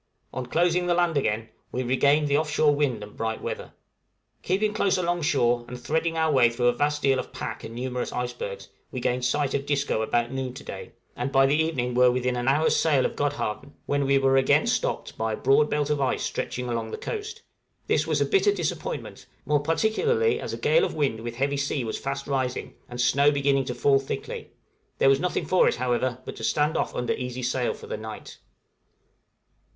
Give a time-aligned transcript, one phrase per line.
[0.33, 3.65] On closing the land again, we regained the off shore wind, and bright weather.
[3.65, 7.19] {STOPPED BY THE ICE.} Keeping close alongshore, and threading our way through a vast deal
[7.19, 11.31] of "pack" and numerous icebergs, we gained sight of Disco about noon to day, and
[11.31, 15.19] by the evening were within an hour's sail of Godhavn, when we were again stopped
[15.19, 17.43] by a broad belt of ice stretching along the coast;
[17.85, 21.83] this was a bitter disappointment, more particularly as a gale of wind with heavy sea
[21.83, 24.49] was fast rising, and snow beginning to fall thickly;
[24.97, 27.97] there was nothing for it, however, but to stand off under easy sail for the
[27.97, 28.39] night.